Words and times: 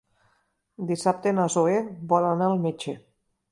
Dissabte 0.91 1.35
na 1.41 1.45
Zoè 1.57 1.77
vol 2.15 2.27
anar 2.33 2.51
al 2.53 2.59
metge. 2.67 2.99